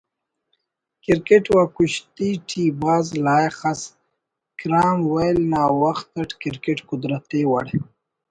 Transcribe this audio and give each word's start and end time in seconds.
کرکٹ 1.03 1.45
و 1.55 1.59
کشتی 1.75 2.29
ٹی 2.47 2.63
بھاز 2.81 3.05
لائخ 3.25 3.55
ئس 3.71 3.81
کرام 4.59 4.97
ویل 5.11 5.39
نا 5.51 5.63
وخت 5.81 6.07
اٹ 6.19 6.29
کرکٹ 6.41 6.77
قدرتی 6.89 7.41
وڑ 7.51 7.65